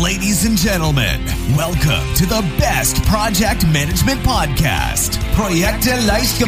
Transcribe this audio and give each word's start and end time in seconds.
Ladies 0.00 0.46
and 0.46 0.56
gentlemen, 0.56 1.22
welcome 1.54 2.14
to 2.14 2.24
the 2.24 2.40
best 2.58 3.04
project 3.04 3.66
management 3.66 4.20
podcast, 4.20 5.18
Projekte 5.34 6.06
leicht 6.06 6.40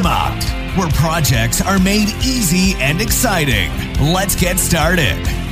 where 0.79 0.89
projects 0.93 1.61
are 1.61 1.79
made 1.79 2.09
easy 2.25 2.75
and 2.81 3.03
exciting. 3.03 3.71
Let's 4.01 4.35
get 4.35 4.59
started. 4.59 5.44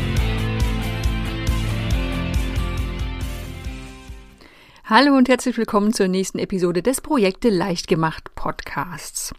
Hallo 4.95 5.17
und 5.17 5.31
herzlich 5.31 5.56
willkommen 5.56 5.95
zur 5.95 6.06
nächsten 6.06 6.38
Episode 6.38 6.83
des 6.83 7.01
Projekte 7.01 7.49
leicht 7.49 7.88
gemacht 7.88 8.35
Podcasts. 8.35 9.33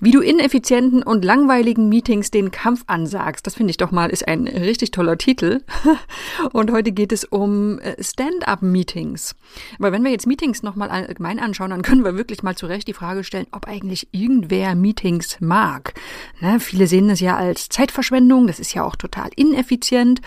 Wie 0.00 0.12
du 0.12 0.20
ineffizienten 0.20 1.02
und 1.02 1.24
langweiligen 1.24 1.88
Meetings 1.88 2.30
den 2.30 2.52
Kampf 2.52 2.84
ansagst, 2.86 3.44
das 3.44 3.56
finde 3.56 3.72
ich 3.72 3.76
doch 3.76 3.90
mal 3.90 4.08
ist 4.10 4.28
ein 4.28 4.46
richtig 4.46 4.92
toller 4.92 5.18
Titel. 5.18 5.62
Und 6.52 6.70
heute 6.70 6.92
geht 6.92 7.10
es 7.10 7.24
um 7.24 7.80
äh, 7.80 8.00
Stand-up-Meetings. 8.00 9.34
Weil 9.80 9.90
wenn 9.90 10.04
wir 10.04 10.12
jetzt 10.12 10.28
Meetings 10.28 10.62
nochmal 10.62 10.90
allgemein 10.90 11.40
anschauen, 11.40 11.70
dann 11.70 11.82
können 11.82 12.04
wir 12.04 12.16
wirklich 12.16 12.44
mal 12.44 12.54
zurecht 12.54 12.86
die 12.86 12.92
Frage 12.92 13.24
stellen, 13.24 13.48
ob 13.50 13.66
eigentlich 13.66 14.06
irgendwer 14.12 14.76
Meetings 14.76 15.38
mag. 15.40 15.94
Ne, 16.38 16.60
viele 16.60 16.86
sehen 16.86 17.08
das 17.08 17.18
ja 17.18 17.36
als 17.36 17.68
Zeitverschwendung, 17.68 18.46
das 18.46 18.60
ist 18.60 18.74
ja 18.74 18.84
auch 18.84 18.94
total 18.94 19.30
ineffizient. 19.34 20.20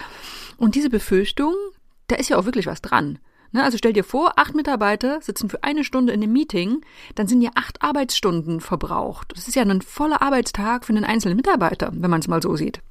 Und 0.58 0.76
diese 0.76 0.90
Befürchtung, 0.90 1.54
da 2.08 2.18
ist 2.18 2.28
ja 2.28 2.38
auch 2.38 2.44
wirklich 2.44 2.68
was 2.68 2.82
dran. 2.82 3.20
Ne, 3.52 3.64
also 3.64 3.78
stell 3.78 3.94
dir 3.94 4.04
vor, 4.04 4.34
acht 4.36 4.56
Mitarbeiter 4.56 5.22
sitzen 5.22 5.50
für 5.50 5.64
eine 5.64 5.84
Stunde 5.84 6.14
in 6.14 6.22
einem 6.22 6.34
Meeting, 6.34 6.82
dann 7.16 7.28
sind 7.28 7.42
ja 7.42 7.52
acht 7.56 7.82
Arbeitsstunden 7.82 8.60
verbraucht. 8.62 9.32
Das 9.36 9.48
ist 9.48 9.56
ja 9.56 9.64
ein 9.64 9.82
voller 9.82 10.22
Arbeitstag 10.22 10.86
für 10.86 10.94
einen 10.94 11.06
einzelnen 11.06 11.38
Mitarbeiter, 11.38 11.92
wenn 11.94 12.10
man 12.10 12.20
es 12.20 12.28
mal 12.28 12.42
so 12.42 12.56
sieht. 12.56 12.82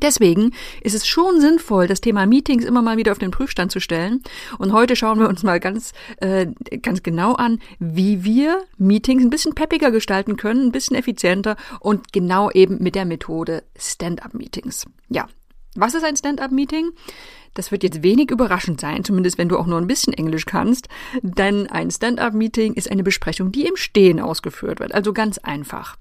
Deswegen 0.00 0.52
ist 0.82 0.94
es 0.94 1.06
schon 1.06 1.40
sinnvoll, 1.40 1.86
das 1.86 2.00
Thema 2.00 2.24
Meetings 2.26 2.64
immer 2.64 2.80
mal 2.80 2.96
wieder 2.96 3.12
auf 3.12 3.18
den 3.18 3.32
Prüfstand 3.32 3.72
zu 3.72 3.80
stellen. 3.80 4.22
Und 4.58 4.72
heute 4.72 4.94
schauen 4.94 5.18
wir 5.18 5.28
uns 5.28 5.42
mal 5.42 5.58
ganz, 5.58 5.92
äh, 6.18 6.46
ganz 6.80 7.02
genau 7.02 7.34
an, 7.34 7.58
wie 7.78 8.22
wir 8.22 8.62
Meetings 8.78 9.24
ein 9.24 9.30
bisschen 9.30 9.54
peppiger 9.54 9.90
gestalten 9.90 10.36
können, 10.36 10.66
ein 10.66 10.72
bisschen 10.72 10.96
effizienter 10.96 11.56
und 11.80 12.12
genau 12.12 12.50
eben 12.50 12.82
mit 12.82 12.94
der 12.94 13.04
Methode 13.04 13.64
Stand-up-Meetings. 13.76 14.86
Ja, 15.08 15.26
was 15.74 15.94
ist 15.94 16.04
ein 16.04 16.16
Stand-up-Meeting? 16.16 16.90
Das 17.54 17.72
wird 17.72 17.82
jetzt 17.82 18.02
wenig 18.02 18.30
überraschend 18.30 18.80
sein, 18.80 19.04
zumindest 19.04 19.38
wenn 19.38 19.48
du 19.48 19.58
auch 19.58 19.66
nur 19.66 19.78
ein 19.78 19.86
bisschen 19.86 20.12
Englisch 20.12 20.46
kannst, 20.46 20.88
denn 21.22 21.66
ein 21.66 21.90
Stand-up-Meeting 21.90 22.74
ist 22.74 22.90
eine 22.90 23.02
Besprechung, 23.02 23.50
die 23.50 23.66
im 23.66 23.76
Stehen 23.76 24.20
ausgeführt 24.20 24.80
wird, 24.80 24.92
also 24.92 25.12
ganz 25.12 25.38
einfach. 25.38 25.96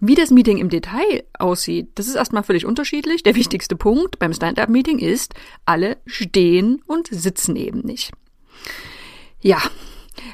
Wie 0.00 0.14
das 0.14 0.30
Meeting 0.30 0.58
im 0.58 0.70
Detail 0.70 1.24
aussieht, 1.38 1.90
das 1.94 2.08
ist 2.08 2.16
erstmal 2.16 2.42
völlig 2.42 2.64
unterschiedlich. 2.64 3.22
Der 3.22 3.34
wichtigste 3.34 3.76
Punkt 3.76 4.18
beim 4.18 4.32
Stand-up-Meeting 4.32 4.98
ist, 4.98 5.34
alle 5.64 5.98
stehen 6.06 6.82
und 6.86 7.08
sitzen 7.10 7.56
eben 7.56 7.80
nicht. 7.80 8.12
Ja, 9.40 9.60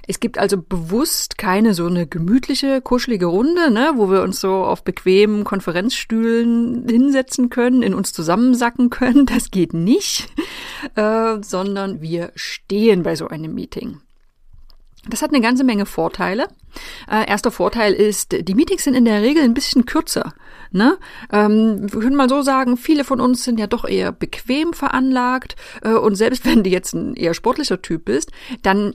es 0.06 0.20
gibt 0.20 0.38
also 0.38 0.56
bewusst 0.60 1.38
keine 1.38 1.74
so 1.74 1.86
eine 1.86 2.06
gemütliche, 2.06 2.80
kuschelige 2.80 3.26
Runde, 3.26 3.70
ne, 3.70 3.92
wo 3.96 4.10
wir 4.10 4.22
uns 4.22 4.40
so 4.40 4.64
auf 4.64 4.84
bequemen 4.84 5.44
Konferenzstühlen 5.44 6.86
hinsetzen 6.88 7.50
können, 7.50 7.82
in 7.82 7.94
uns 7.94 8.12
zusammensacken 8.12 8.90
können. 8.90 9.26
Das 9.26 9.50
geht 9.50 9.74
nicht, 9.74 10.28
äh, 10.94 11.36
sondern 11.42 12.00
wir 12.00 12.32
stehen 12.34 13.02
bei 13.02 13.16
so 13.16 13.28
einem 13.28 13.54
Meeting. 13.54 14.00
Das 15.08 15.20
hat 15.20 15.30
eine 15.30 15.40
ganze 15.40 15.64
Menge 15.64 15.84
Vorteile. 15.84 16.46
Äh, 17.10 17.28
erster 17.28 17.50
Vorteil 17.50 17.92
ist, 17.92 18.36
die 18.48 18.54
Meetings 18.54 18.84
sind 18.84 18.94
in 18.94 19.04
der 19.04 19.22
Regel 19.22 19.42
ein 19.42 19.54
bisschen 19.54 19.84
kürzer. 19.84 20.32
Ne? 20.70 20.96
Ähm, 21.30 21.92
wir 21.92 22.00
können 22.00 22.16
mal 22.16 22.28
so 22.28 22.40
sagen, 22.40 22.77
viele 22.77 23.04
von 23.04 23.20
uns 23.20 23.44
sind 23.44 23.58
ja 23.58 23.66
doch 23.66 23.84
eher 23.84 24.10
bequem 24.12 24.72
veranlagt 24.72 25.56
äh, 25.82 25.92
und 25.92 26.14
selbst 26.14 26.46
wenn 26.46 26.62
du 26.62 26.70
jetzt 26.70 26.94
ein 26.94 27.14
eher 27.14 27.34
sportlicher 27.34 27.82
Typ 27.82 28.04
bist, 28.04 28.30
dann 28.62 28.94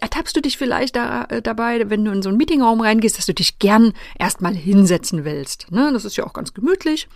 ertappst 0.00 0.36
du 0.36 0.40
dich 0.40 0.56
vielleicht 0.58 0.96
da, 0.96 1.24
äh, 1.24 1.42
dabei, 1.42 1.88
wenn 1.90 2.04
du 2.04 2.12
in 2.12 2.22
so 2.22 2.28
einen 2.28 2.38
Meetingraum 2.38 2.80
reingehst, 2.80 3.18
dass 3.18 3.26
du 3.26 3.34
dich 3.34 3.58
gern 3.58 3.92
erstmal 4.18 4.54
hinsetzen 4.54 5.24
willst. 5.24 5.70
Ne? 5.70 5.90
Das 5.92 6.04
ist 6.04 6.16
ja 6.16 6.24
auch 6.24 6.32
ganz 6.32 6.54
gemütlich. 6.54 7.08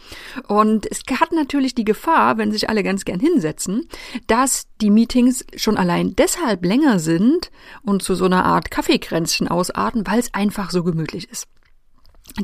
Und 0.48 0.86
es 0.90 1.02
hat 1.18 1.32
natürlich 1.32 1.74
die 1.74 1.84
Gefahr, 1.84 2.38
wenn 2.38 2.52
sich 2.52 2.68
alle 2.68 2.82
ganz 2.82 3.04
gern 3.04 3.20
hinsetzen, 3.20 3.88
dass 4.26 4.66
die 4.80 4.90
Meetings 4.90 5.44
schon 5.56 5.76
allein 5.76 6.14
deshalb 6.16 6.64
länger 6.64 6.98
sind 6.98 7.50
und 7.82 8.02
zu 8.02 8.14
so 8.14 8.24
einer 8.24 8.44
Art 8.44 8.70
Kaffeekränzchen 8.70 9.48
ausarten, 9.48 10.06
weil 10.06 10.18
es 10.18 10.34
einfach 10.34 10.70
so 10.70 10.82
gemütlich 10.82 11.28
ist. 11.30 11.46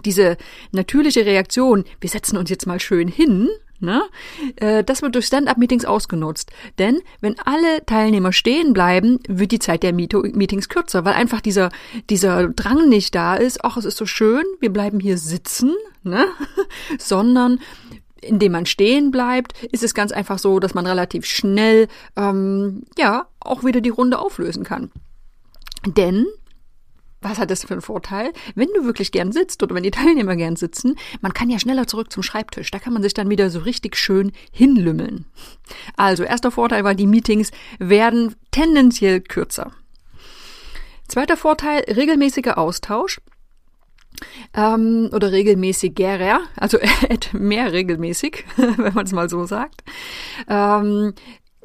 Diese 0.04 0.36
natürliche 0.72 1.24
Reaktion, 1.24 1.84
wir 2.00 2.10
setzen 2.10 2.36
uns 2.36 2.50
jetzt 2.50 2.66
mal 2.66 2.80
schön 2.80 3.08
hin, 3.08 3.48
Ne? 3.80 4.02
Äh, 4.56 4.84
das 4.84 5.02
wird 5.02 5.14
durch 5.14 5.26
Stand-up-Meetings 5.26 5.84
ausgenutzt. 5.84 6.50
Denn 6.78 7.00
wenn 7.20 7.38
alle 7.40 7.84
Teilnehmer 7.86 8.32
stehen 8.32 8.72
bleiben, 8.72 9.20
wird 9.28 9.52
die 9.52 9.58
Zeit 9.58 9.82
der 9.82 9.92
Meetings 9.92 10.68
kürzer, 10.68 11.04
weil 11.04 11.14
einfach 11.14 11.40
dieser, 11.40 11.70
dieser 12.10 12.48
Drang 12.48 12.88
nicht 12.88 13.14
da 13.14 13.34
ist, 13.34 13.64
ach, 13.64 13.76
es 13.76 13.84
ist 13.84 13.96
so 13.96 14.06
schön, 14.06 14.44
wir 14.60 14.72
bleiben 14.72 15.00
hier 15.00 15.18
sitzen, 15.18 15.74
ne? 16.02 16.26
sondern 16.98 17.60
indem 18.20 18.52
man 18.52 18.66
stehen 18.66 19.10
bleibt, 19.10 19.52
ist 19.72 19.82
es 19.82 19.94
ganz 19.94 20.10
einfach 20.12 20.38
so, 20.38 20.58
dass 20.58 20.74
man 20.74 20.86
relativ 20.86 21.26
schnell 21.26 21.88
ähm, 22.16 22.84
ja 22.98 23.26
auch 23.40 23.62
wieder 23.62 23.80
die 23.80 23.90
Runde 23.90 24.18
auflösen 24.18 24.64
kann. 24.64 24.90
Denn 25.86 26.26
was 27.28 27.38
hat 27.38 27.50
das 27.50 27.64
für 27.64 27.72
einen 27.72 27.82
Vorteil? 27.82 28.32
Wenn 28.54 28.68
du 28.74 28.84
wirklich 28.84 29.12
gern 29.12 29.32
sitzt 29.32 29.62
oder 29.62 29.74
wenn 29.74 29.82
die 29.82 29.90
Teilnehmer 29.90 30.36
gern 30.36 30.56
sitzen, 30.56 30.96
man 31.20 31.34
kann 31.34 31.50
ja 31.50 31.58
schneller 31.58 31.86
zurück 31.86 32.12
zum 32.12 32.22
Schreibtisch. 32.22 32.70
Da 32.70 32.78
kann 32.78 32.92
man 32.92 33.02
sich 33.02 33.14
dann 33.14 33.30
wieder 33.30 33.50
so 33.50 33.60
richtig 33.60 33.96
schön 33.96 34.32
hinlümmeln. 34.52 35.26
Also, 35.96 36.22
erster 36.22 36.50
Vorteil 36.50 36.84
war, 36.84 36.94
die 36.94 37.06
Meetings 37.06 37.50
werden 37.78 38.34
tendenziell 38.50 39.20
kürzer. 39.20 39.72
Zweiter 41.08 41.36
Vorteil, 41.36 41.84
regelmäßiger 41.88 42.58
Austausch. 42.58 43.20
Ähm, 44.54 45.10
oder 45.12 45.30
regelmäßiger, 45.30 46.40
also 46.56 46.78
mehr 47.32 47.72
regelmäßig, 47.72 48.44
wenn 48.56 48.94
man 48.94 49.04
es 49.04 49.12
mal 49.12 49.28
so 49.28 49.44
sagt. 49.44 49.84
Ähm, 50.48 51.12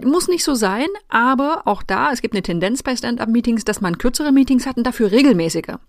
muss 0.05 0.27
nicht 0.27 0.43
so 0.43 0.55
sein, 0.55 0.87
aber 1.09 1.63
auch 1.65 1.83
da, 1.83 2.11
es 2.11 2.21
gibt 2.21 2.33
eine 2.33 2.41
Tendenz 2.41 2.83
bei 2.83 2.95
Stand-up-Meetings, 2.95 3.65
dass 3.65 3.81
man 3.81 3.97
kürzere 3.97 4.31
Meetings 4.31 4.65
hat 4.65 4.77
und 4.77 4.85
dafür 4.85 5.11
regelmäßiger. 5.11 5.79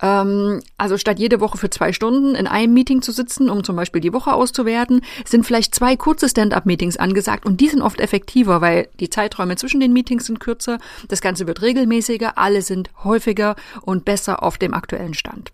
Ähm, 0.00 0.60
also 0.78 0.98
statt 0.98 1.18
jede 1.18 1.40
Woche 1.40 1.58
für 1.58 1.70
zwei 1.70 1.92
Stunden 1.92 2.34
in 2.34 2.46
einem 2.46 2.74
Meeting 2.74 3.02
zu 3.02 3.12
sitzen, 3.12 3.50
um 3.50 3.64
zum 3.64 3.76
Beispiel 3.76 4.00
die 4.00 4.12
Woche 4.12 4.32
auszuwerten, 4.32 5.02
sind 5.24 5.44
vielleicht 5.44 5.74
zwei 5.74 5.96
kurze 5.96 6.28
Stand-up-Meetings 6.28 6.96
angesagt 6.96 7.46
und 7.46 7.60
die 7.60 7.68
sind 7.68 7.82
oft 7.82 8.00
effektiver, 8.00 8.60
weil 8.60 8.88
die 9.00 9.10
Zeiträume 9.10 9.56
zwischen 9.56 9.80
den 9.80 9.92
Meetings 9.92 10.26
sind 10.26 10.40
kürzer, 10.40 10.78
das 11.08 11.20
Ganze 11.20 11.46
wird 11.46 11.62
regelmäßiger, 11.62 12.38
alle 12.38 12.62
sind 12.62 12.90
häufiger 13.04 13.56
und 13.82 14.04
besser 14.04 14.42
auf 14.42 14.58
dem 14.58 14.74
aktuellen 14.74 15.14
Stand. 15.14 15.50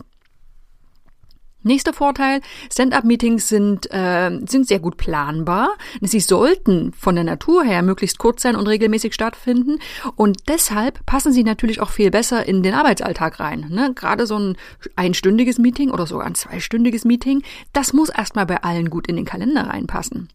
Nächster 1.67 1.93
Vorteil, 1.93 2.41
Stand-up-Meetings 2.71 3.47
sind, 3.47 3.91
äh, 3.91 4.31
sind 4.47 4.67
sehr 4.67 4.79
gut 4.79 4.97
planbar. 4.97 5.69
Sie 6.01 6.19
sollten 6.19 6.93
von 6.93 7.15
der 7.15 7.23
Natur 7.23 7.63
her 7.63 7.81
möglichst 7.81 8.17
kurz 8.17 8.41
sein 8.41 8.55
und 8.55 8.67
regelmäßig 8.67 9.13
stattfinden. 9.13 9.79
Und 10.15 10.47
deshalb 10.47 11.05
passen 11.05 11.31
sie 11.31 11.43
natürlich 11.43 11.81
auch 11.81 11.89
viel 11.89 12.09
besser 12.09 12.47
in 12.47 12.63
den 12.63 12.73
Arbeitsalltag 12.73 13.39
rein. 13.39 13.67
Ne? 13.69 13.91
Gerade 13.93 14.25
so 14.25 14.39
ein 14.39 14.57
einstündiges 14.95 15.59
Meeting 15.59 15.91
oder 15.91 16.07
sogar 16.07 16.25
ein 16.25 16.35
zweistündiges 16.35 17.05
Meeting, 17.05 17.43
das 17.73 17.93
muss 17.93 18.09
erstmal 18.09 18.45
bei 18.45 18.63
allen 18.63 18.89
gut 18.89 19.07
in 19.07 19.15
den 19.15 19.25
Kalender 19.25 19.67
reinpassen. 19.67 20.29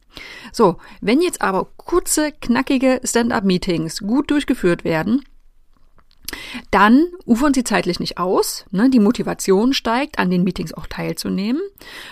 So, 0.53 0.77
wenn 1.01 1.23
jetzt 1.23 1.41
aber 1.41 1.69
kurze, 1.77 2.33
knackige 2.33 3.01
Stand-up-Meetings 3.03 4.01
gut 4.01 4.31
durchgeführt 4.31 4.85
werden, 4.85 5.25
dann 6.71 7.07
ufern 7.25 7.55
sie 7.55 7.65
zeitlich 7.65 8.01
nicht 8.01 8.19
aus. 8.19 8.65
Ne? 8.71 8.91
Die 8.91 9.01
Motivation 9.01 9.73
steigt, 9.73 10.19
an 10.19 10.31
den 10.31 10.45
Meetings 10.45 10.73
auch 10.73 10.87
teilzunehmen. 10.87 11.63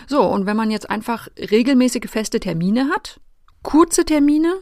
So, 0.07 0.23
und 0.23 0.47
wenn 0.47 0.57
man 0.57 0.71
jetzt 0.71 0.91
einfach 0.91 1.29
regelmäßige 1.39 2.11
feste 2.11 2.41
Termine 2.41 2.91
hat, 2.91 3.21
kurze 3.63 4.05
Termine, 4.05 4.55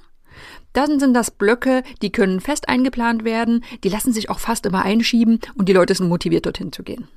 dann 0.72 1.00
sind 1.00 1.14
das 1.14 1.30
Blöcke, 1.30 1.82
die 2.02 2.12
können 2.12 2.40
fest 2.40 2.68
eingeplant 2.68 3.24
werden, 3.24 3.64
die 3.82 3.88
lassen 3.88 4.12
sich 4.12 4.30
auch 4.30 4.38
fast 4.38 4.66
immer 4.66 4.84
einschieben 4.84 5.40
und 5.56 5.68
die 5.68 5.72
Leute 5.72 5.94
sind 5.94 6.08
motiviert, 6.08 6.46
dorthin 6.46 6.72
zu 6.72 6.82
gehen. 6.82 7.08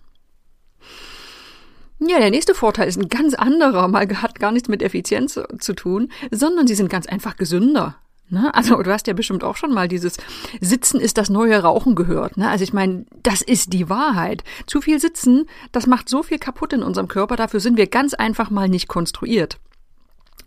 Ja, 2.00 2.18
der 2.18 2.32
nächste 2.32 2.56
Vorteil 2.56 2.88
ist 2.88 2.98
ein 2.98 3.10
ganz 3.10 3.36
anderer, 3.36 3.88
mal 3.88 4.08
hat 4.22 4.40
gar 4.40 4.52
nichts 4.52 4.68
mit 4.68 4.82
Effizienz 4.82 5.40
zu 5.60 5.74
tun, 5.74 6.12
sondern 6.32 6.66
sie 6.66 6.74
sind 6.74 6.90
ganz 6.90 7.06
einfach 7.06 7.38
gesünder. 7.38 7.98
Ne? 8.32 8.54
Also 8.54 8.82
du 8.82 8.92
hast 8.92 9.08
ja 9.08 9.14
bestimmt 9.14 9.44
auch 9.44 9.58
schon 9.58 9.74
mal 9.74 9.90
dieses 9.90 10.18
Sitzen 10.62 11.02
ist 11.02 11.18
das 11.18 11.30
neue 11.30 11.62
Rauchen 11.62 11.96
gehört. 11.96 12.38
Ne? 12.38 12.50
Also 12.50 12.64
ich 12.64 12.72
meine, 12.72 13.06
das 13.24 13.42
ist 13.42 13.74
die 13.74 13.90
Wahrheit. 13.90 14.44
Zu 14.68 14.80
viel 14.82 15.00
Sitzen, 15.00 15.48
das 15.74 15.86
macht 15.86 16.08
so 16.08 16.24
viel 16.24 16.40
kaputt 16.40 16.72
in 16.72 16.82
unserem 16.82 17.10
Körper. 17.10 17.36
Dafür 17.36 17.60
sind 17.60 17.78
wir 17.78 17.88
ganz 17.88 18.14
einfach 18.14 18.50
mal 18.50 18.70
nicht 18.70 18.88
konstruiert. 18.88 19.60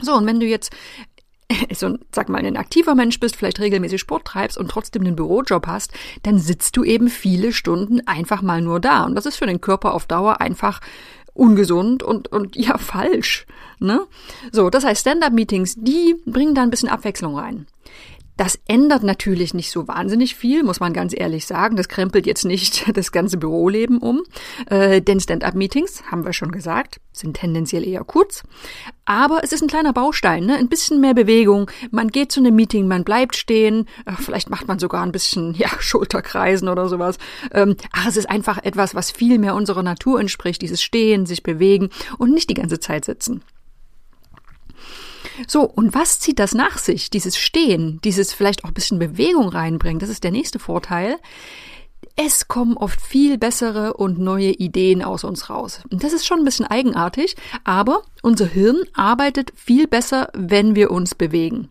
So, 0.01 0.15
und 0.15 0.27
wenn 0.27 0.41
du 0.41 0.47
jetzt 0.47 0.73
so, 1.75 1.99
sag 2.11 2.31
mal, 2.31 2.45
ein 2.45 2.57
aktiver 2.57 2.95
Mensch 2.95 3.21
bist, 3.21 3.37
vielleicht 3.37 3.61
regelmäßig 3.61 4.01
Sport 4.01 4.25
treibst 4.25 4.57
und 4.57 4.71
trotzdem 4.71 5.03
einen 5.03 5.17
Bürojob 5.17 5.67
hast, 5.67 5.93
dann 6.23 6.39
sitzt 6.39 6.79
du 6.79 6.85
eben 6.85 7.09
viele 7.09 7.53
Stunden 7.53 8.07
einfach 8.07 8.41
mal 8.41 8.63
nur 8.63 8.81
da. 8.81 9.05
Und 9.05 9.15
das 9.15 9.27
ist 9.27 9.37
für 9.37 9.47
den 9.47 9.61
Körper 9.61 9.93
auf 9.93 10.07
Dauer 10.07 10.41
einfach 10.41 10.81
ungesund 11.35 12.03
und, 12.03 12.29
und 12.33 12.57
ja, 12.57 12.79
falsch. 12.79 13.47
Ne? 13.81 14.01
So, 14.53 14.71
das 14.71 14.85
heißt, 14.85 15.03
Stand-up-Meetings, 15.03 15.77
die 15.77 16.17
bringen 16.25 16.55
da 16.55 16.63
ein 16.63 16.71
bisschen 16.71 16.89
Abwechslung 16.89 17.37
rein. 17.37 17.67
Das 18.37 18.59
ändert 18.67 19.05
natürlich 19.05 19.55
nicht 19.55 19.71
so 19.71 19.87
wahnsinnig 19.87 20.35
viel, 20.35 20.65
muss 20.65 20.81
man 20.81 20.93
ganz 20.93 21.15
ehrlich 21.17 21.47
sagen. 21.47 21.77
Das 21.77 21.89
krempelt 21.89 22.27
jetzt 22.27 22.45
nicht 22.45 22.85
das 22.97 23.13
ganze 23.13 23.37
Büroleben 23.37 23.99
um. 23.99 24.23
Äh, 24.67 25.01
denn 25.01 25.21
Stand-up-Meetings, 25.21 26.05
haben 26.11 26.25
wir 26.25 26.33
schon 26.33 26.51
gesagt, 26.51 27.01
sind 27.13 27.37
tendenziell 27.37 27.87
eher 27.87 28.03
kurz. 28.03 28.43
Aber 29.05 29.45
es 29.45 29.53
ist 29.53 29.63
ein 29.63 29.69
kleiner 29.69 29.93
Baustein, 29.93 30.47
ne? 30.47 30.57
ein 30.57 30.69
bisschen 30.69 31.01
mehr 31.01 31.15
Bewegung. 31.15 31.71
Man 31.91 32.09
geht 32.09 32.33
zu 32.33 32.41
einem 32.41 32.57
Meeting, 32.57 32.89
man 32.89 33.05
bleibt 33.05 33.37
stehen. 33.37 33.87
Äh, 34.05 34.13
vielleicht 34.19 34.51
macht 34.51 34.67
man 34.67 34.79
sogar 34.81 35.03
ein 35.05 35.13
bisschen 35.13 35.55
ja, 35.59 35.69
Schulterkreisen 35.79 36.69
oder 36.69 36.89
sowas. 36.89 37.19
Ähm, 37.53 37.77
ach, 37.93 38.07
es 38.09 38.17
ist 38.17 38.29
einfach 38.29 38.59
etwas, 38.63 38.95
was 38.95 39.13
viel 39.13 39.39
mehr 39.39 39.55
unserer 39.55 39.83
Natur 39.83 40.19
entspricht. 40.19 40.61
Dieses 40.63 40.83
Stehen, 40.83 41.27
sich 41.27 41.43
bewegen 41.43 41.91
und 42.19 42.33
nicht 42.33 42.51
die 42.51 42.55
ganze 42.55 42.81
Zeit 42.81 43.05
sitzen. 43.05 43.43
So, 45.47 45.63
und 45.63 45.95
was 45.95 46.21
zieht 46.21 46.39
das 46.39 46.55
nach 46.55 46.79
sich? 46.79 47.11
Dieses 47.11 47.37
Stehen, 47.37 48.01
dieses 48.05 48.33
vielleicht 48.33 48.65
auch 48.65 48.69
ein 48.69 48.75
bisschen 48.75 48.99
Bewegung 48.99 49.49
reinbringen, 49.49 49.99
das 49.99 50.09
ist 50.09 50.25
der 50.25 50.31
nächste 50.31 50.59
Vorteil. 50.59 51.17
Es 52.17 52.47
kommen 52.47 52.77
oft 52.77 53.01
viel 53.01 53.39
bessere 53.39 53.95
und 53.95 54.19
neue 54.19 54.51
Ideen 54.51 55.03
aus 55.03 55.25
uns 55.25 55.51
raus. 55.51 55.81
Und 55.91 56.05
das 56.05 56.13
ist 56.13 56.27
schon 56.27 56.39
ein 56.39 56.45
bisschen 56.45 56.67
eigenartig, 56.67 57.35
aber 57.65 58.03
unser 58.23 58.47
Hirn 58.47 58.83
arbeitet 58.95 59.53
viel 59.57 59.89
besser, 59.89 60.29
wenn 60.33 60.77
wir 60.77 60.91
uns 60.91 61.15
bewegen. 61.15 61.71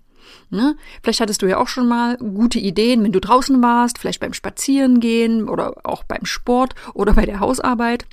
Ne? 0.50 0.76
Vielleicht 1.02 1.22
hattest 1.22 1.42
du 1.42 1.48
ja 1.48 1.58
auch 1.58 1.68
schon 1.68 1.88
mal 1.88 2.18
gute 2.18 2.60
Ideen, 2.60 3.04
wenn 3.04 3.12
du 3.12 3.22
draußen 3.22 3.62
warst, 3.64 3.98
vielleicht 3.98 4.20
beim 4.20 4.34
Spazierengehen 4.34 5.50
oder 5.50 5.76
auch 5.84 6.04
beim 6.04 6.26
Sport 6.26 6.76
oder 6.94 7.14
bei 7.14 7.26
der 7.26 7.40
Hausarbeit. 7.40 8.06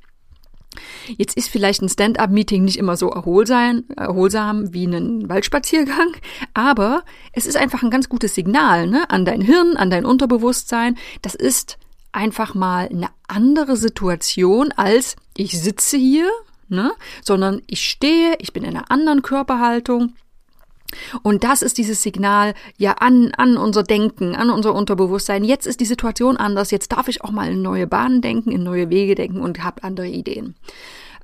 Jetzt 1.16 1.36
ist 1.36 1.48
vielleicht 1.48 1.82
ein 1.82 1.88
Stand-up-Meeting 1.88 2.64
nicht 2.64 2.78
immer 2.78 2.96
so 2.96 3.10
erholsam, 3.10 3.84
wie 4.72 4.86
ein 4.86 5.28
Waldspaziergang, 5.28 6.14
aber 6.54 7.02
es 7.32 7.46
ist 7.46 7.56
einfach 7.56 7.82
ein 7.82 7.90
ganz 7.90 8.08
gutes 8.08 8.34
Signal 8.34 8.86
ne, 8.86 9.10
an 9.10 9.24
dein 9.24 9.40
Hirn, 9.40 9.76
an 9.76 9.90
dein 9.90 10.04
Unterbewusstsein. 10.04 10.96
Das 11.22 11.34
ist 11.34 11.78
einfach 12.12 12.54
mal 12.54 12.88
eine 12.88 13.08
andere 13.28 13.76
Situation 13.76 14.72
als 14.72 15.16
ich 15.36 15.60
sitze 15.60 15.96
hier, 15.96 16.30
ne, 16.68 16.92
sondern 17.22 17.62
ich 17.66 17.88
stehe, 17.88 18.36
ich 18.38 18.52
bin 18.52 18.64
in 18.64 18.76
einer 18.76 18.90
anderen 18.90 19.22
Körperhaltung 19.22 20.14
und 21.22 21.44
das 21.44 21.62
ist 21.62 21.78
dieses 21.78 22.02
Signal 22.02 22.54
ja 22.76 22.92
an, 22.92 23.32
an 23.36 23.56
unser 23.56 23.82
Denken, 23.82 24.34
an 24.34 24.50
unser 24.50 24.74
Unterbewusstsein. 24.74 25.44
Jetzt 25.44 25.66
ist 25.66 25.80
die 25.80 25.86
Situation 25.86 26.36
anders. 26.36 26.70
Jetzt 26.70 26.92
darf 26.92 27.08
ich 27.08 27.22
auch 27.22 27.30
mal 27.30 27.50
in 27.52 27.62
neue 27.62 27.86
Bahnen 27.86 28.20
denken, 28.20 28.50
in 28.50 28.62
neue 28.62 28.90
Wege 28.90 29.14
denken 29.14 29.40
und 29.40 29.62
habe 29.62 29.84
andere 29.84 30.08
Ideen. 30.08 30.56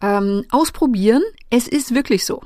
Ähm, 0.03 0.45
ausprobieren. 0.51 1.23
Es 1.51 1.69
ist 1.69 1.95
wirklich 1.95 2.25
so. 2.25 2.43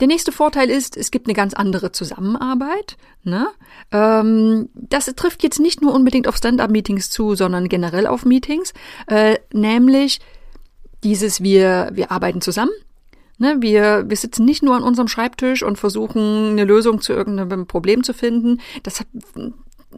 Der 0.00 0.08
nächste 0.08 0.32
Vorteil 0.32 0.70
ist, 0.70 0.96
es 0.96 1.10
gibt 1.10 1.26
eine 1.26 1.34
ganz 1.34 1.52
andere 1.52 1.92
Zusammenarbeit. 1.92 2.96
Ne? 3.22 3.48
Ähm, 3.92 4.70
das 4.74 5.06
trifft 5.14 5.42
jetzt 5.42 5.60
nicht 5.60 5.82
nur 5.82 5.94
unbedingt 5.94 6.26
auf 6.26 6.38
Stand-up-Meetings 6.38 7.10
zu, 7.10 7.34
sondern 7.34 7.68
generell 7.68 8.06
auf 8.06 8.24
Meetings. 8.24 8.72
Äh, 9.06 9.36
nämlich 9.52 10.20
dieses, 11.04 11.42
wir, 11.42 11.90
wir 11.92 12.10
arbeiten 12.10 12.40
zusammen, 12.40 12.72
Ne, 13.40 13.56
wir, 13.60 14.04
wir 14.06 14.16
sitzen 14.18 14.44
nicht 14.44 14.62
nur 14.62 14.76
an 14.76 14.82
unserem 14.82 15.08
Schreibtisch 15.08 15.62
und 15.62 15.78
versuchen, 15.78 16.50
eine 16.50 16.64
Lösung 16.64 17.00
zu 17.00 17.14
irgendeinem 17.14 17.66
Problem 17.66 18.04
zu 18.04 18.12
finden. 18.12 18.60
Das 18.82 19.00
hat, 19.00 19.06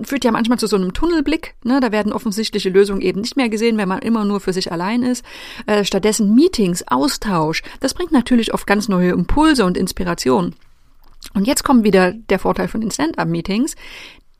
führt 0.00 0.24
ja 0.24 0.30
manchmal 0.30 0.60
zu 0.60 0.68
so 0.68 0.76
einem 0.76 0.94
Tunnelblick. 0.94 1.56
Ne? 1.64 1.80
Da 1.80 1.90
werden 1.90 2.12
offensichtliche 2.12 2.70
Lösungen 2.70 3.00
eben 3.00 3.20
nicht 3.20 3.36
mehr 3.36 3.48
gesehen, 3.48 3.78
wenn 3.78 3.88
man 3.88 3.98
immer 3.98 4.24
nur 4.24 4.38
für 4.38 4.52
sich 4.52 4.70
allein 4.70 5.02
ist. 5.02 5.24
Äh, 5.66 5.84
stattdessen 5.84 6.36
Meetings, 6.36 6.86
Austausch. 6.86 7.64
Das 7.80 7.94
bringt 7.94 8.12
natürlich 8.12 8.54
oft 8.54 8.64
ganz 8.64 8.88
neue 8.88 9.10
Impulse 9.10 9.64
und 9.64 9.76
Inspiration. 9.76 10.54
Und 11.34 11.48
jetzt 11.48 11.64
kommt 11.64 11.82
wieder 11.82 12.12
der 12.12 12.38
Vorteil 12.38 12.68
von 12.68 12.80
den 12.80 12.92
Stand-up-Meetings. 12.92 13.74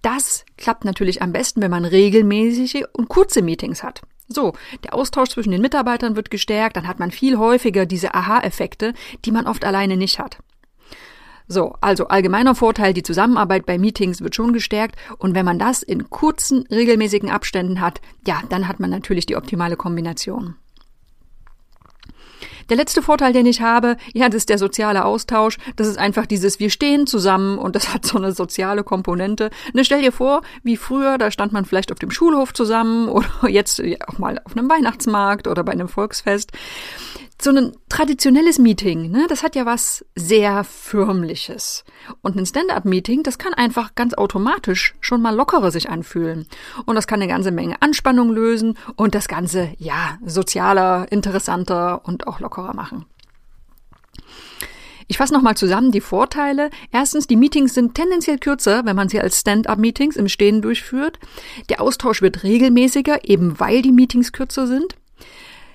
Das 0.00 0.44
klappt 0.56 0.84
natürlich 0.84 1.22
am 1.22 1.32
besten, 1.32 1.60
wenn 1.60 1.72
man 1.72 1.84
regelmäßige 1.84 2.84
und 2.92 3.08
kurze 3.08 3.42
Meetings 3.42 3.82
hat. 3.82 4.02
So, 4.28 4.54
der 4.84 4.94
Austausch 4.94 5.30
zwischen 5.30 5.50
den 5.50 5.60
Mitarbeitern 5.60 6.16
wird 6.16 6.30
gestärkt, 6.30 6.76
dann 6.76 6.88
hat 6.88 6.98
man 6.98 7.10
viel 7.10 7.38
häufiger 7.38 7.86
diese 7.86 8.14
Aha-Effekte, 8.14 8.94
die 9.24 9.32
man 9.32 9.46
oft 9.46 9.64
alleine 9.64 9.96
nicht 9.96 10.18
hat. 10.18 10.38
So, 11.48 11.74
also 11.80 12.08
allgemeiner 12.08 12.54
Vorteil, 12.54 12.94
die 12.94 13.02
Zusammenarbeit 13.02 13.66
bei 13.66 13.76
Meetings 13.76 14.22
wird 14.22 14.34
schon 14.34 14.52
gestärkt 14.52 14.96
und 15.18 15.34
wenn 15.34 15.44
man 15.44 15.58
das 15.58 15.82
in 15.82 16.08
kurzen, 16.08 16.66
regelmäßigen 16.70 17.30
Abständen 17.30 17.80
hat, 17.80 18.00
ja, 18.26 18.42
dann 18.48 18.68
hat 18.68 18.80
man 18.80 18.90
natürlich 18.90 19.26
die 19.26 19.36
optimale 19.36 19.76
Kombination. 19.76 20.54
Der 22.72 22.78
letzte 22.78 23.02
Vorteil, 23.02 23.34
den 23.34 23.44
ich 23.44 23.60
habe, 23.60 23.98
ja, 24.14 24.30
das 24.30 24.36
ist 24.36 24.48
der 24.48 24.56
soziale 24.56 25.04
Austausch. 25.04 25.58
Das 25.76 25.86
ist 25.86 25.98
einfach 25.98 26.24
dieses, 26.24 26.58
wir 26.58 26.70
stehen 26.70 27.06
zusammen 27.06 27.58
und 27.58 27.76
das 27.76 27.92
hat 27.92 28.06
so 28.06 28.16
eine 28.16 28.32
soziale 28.32 28.82
Komponente. 28.82 29.50
Ne, 29.74 29.84
stell 29.84 30.00
dir 30.00 30.10
vor, 30.10 30.40
wie 30.62 30.78
früher, 30.78 31.18
da 31.18 31.30
stand 31.30 31.52
man 31.52 31.66
vielleicht 31.66 31.92
auf 31.92 31.98
dem 31.98 32.10
Schulhof 32.10 32.54
zusammen 32.54 33.08
oder 33.10 33.28
jetzt 33.46 33.82
auch 34.06 34.16
mal 34.16 34.40
auf 34.42 34.56
einem 34.56 34.70
Weihnachtsmarkt 34.70 35.48
oder 35.48 35.64
bei 35.64 35.72
einem 35.72 35.86
Volksfest 35.86 36.52
so 37.42 37.50
ein 37.50 37.72
traditionelles 37.88 38.58
Meeting, 38.58 39.10
ne, 39.10 39.26
das 39.28 39.42
hat 39.42 39.56
ja 39.56 39.66
was 39.66 40.04
sehr 40.14 40.64
Förmliches. 40.64 41.84
Und 42.20 42.36
ein 42.36 42.46
Stand-up-Meeting, 42.46 43.22
das 43.22 43.38
kann 43.38 43.54
einfach 43.54 43.94
ganz 43.94 44.14
automatisch 44.14 44.94
schon 45.00 45.22
mal 45.22 45.34
lockerer 45.34 45.70
sich 45.70 45.90
anfühlen. 45.90 46.46
Und 46.86 46.94
das 46.94 47.06
kann 47.06 47.20
eine 47.20 47.30
ganze 47.30 47.50
Menge 47.50 47.80
Anspannung 47.80 48.30
lösen 48.30 48.78
und 48.96 49.14
das 49.14 49.28
Ganze, 49.28 49.70
ja, 49.78 50.18
sozialer, 50.24 51.06
interessanter 51.10 52.04
und 52.04 52.26
auch 52.26 52.40
lockerer 52.40 52.74
machen. 52.74 53.06
Ich 55.08 55.18
fasse 55.18 55.34
nochmal 55.34 55.56
zusammen 55.56 55.90
die 55.90 56.00
Vorteile. 56.00 56.70
Erstens, 56.90 57.26
die 57.26 57.36
Meetings 57.36 57.74
sind 57.74 57.94
tendenziell 57.94 58.38
kürzer, 58.38 58.84
wenn 58.84 58.96
man 58.96 59.08
sie 59.08 59.20
als 59.20 59.40
Stand-up-Meetings 59.40 60.16
im 60.16 60.28
Stehen 60.28 60.62
durchführt. 60.62 61.18
Der 61.68 61.80
Austausch 61.80 62.22
wird 62.22 62.44
regelmäßiger, 62.44 63.28
eben 63.28 63.58
weil 63.60 63.82
die 63.82 63.92
Meetings 63.92 64.32
kürzer 64.32 64.66
sind. 64.66 64.96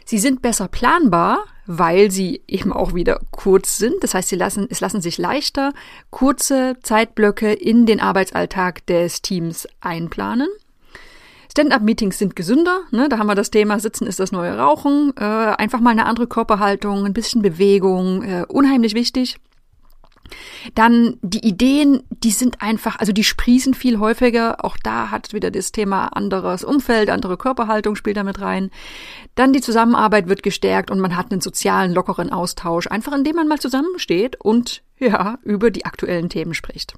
Sie 0.06 0.18
sind 0.18 0.42
besser 0.42 0.70
planbar, 0.70 1.44
weil 1.68 2.10
sie 2.10 2.42
eben 2.48 2.74
auch 2.74 2.94
wieder 2.96 3.20
kurz 3.32 3.78
sind. 3.78 3.96
Das 4.02 4.14
heißt, 4.14 4.30
sie 4.30 4.36
lassen, 4.36 4.68
es 4.70 4.80
lassen 4.80 5.02
sich 5.02 5.18
leichter 5.18 5.74
kurze 6.10 6.78
Zeitblöcke 6.82 7.54
in 7.54 7.86
den 7.86 8.00
Arbeitsalltag 8.00 8.86
des 8.88 9.22
Teams 9.22 9.68
einplanen. 9.82 10.48
Stand-up-Meetings 11.52 12.20
sind 12.20 12.36
gesünder. 12.36 12.82
Ne? 12.92 13.10
Da 13.10 13.18
haben 13.18 13.28
wir 13.28 13.36
das 13.36 13.52
Thema 13.52 13.80
Sitzen 13.80 14.06
ist 14.06 14.20
das 14.20 14.32
neue 14.32 14.58
Rauchen. 14.58 15.12
Äh, 15.18 15.24
einfach 15.24 15.80
mal 15.80 15.90
eine 15.90 16.06
andere 16.06 16.28
Körperhaltung, 16.28 17.06
ein 17.06 17.14
bisschen 17.14 17.42
Bewegung, 17.42 18.24
äh, 18.24 18.46
unheimlich 18.48 18.94
wichtig. 18.94 19.38
Dann 20.76 21.18
die 21.22 21.46
Ideen, 21.46 22.04
die 22.10 22.32
sind 22.32 22.62
einfach, 22.62 23.00
also 23.00 23.12
die 23.12 23.24
sprießen 23.24 23.74
viel 23.74 24.00
häufiger. 24.00 24.64
Auch 24.64 24.78
da 24.78 25.12
hat 25.12 25.34
wieder 25.34 25.52
das 25.52 25.72
Thema 25.72 26.08
anderes 26.08 26.64
Umfeld, 26.64 27.10
andere 27.10 27.38
Körperhaltung 27.38 27.96
spielt 27.96 28.18
damit 28.18 28.42
rein. 28.42 28.72
Dann 29.36 29.54
die 29.54 29.62
Zusammenarbeit 29.62 30.28
wird 30.30 30.44
gestärkt 30.44 30.92
und 30.92 31.00
man 31.00 31.16
hat 31.16 31.32
einen 31.32 31.42
sozialen, 31.42 31.94
lockeren 31.94 32.32
Austausch, 32.32 32.88
einfach 32.88 33.14
indem 33.14 33.36
man 33.36 33.48
mal 33.48 33.60
zusammensteht 33.60 34.40
und 34.42 34.84
ja, 35.00 35.38
über 35.44 35.72
die 35.72 35.86
aktuellen 35.86 36.30
Themen 36.30 36.54
spricht. 36.54 36.96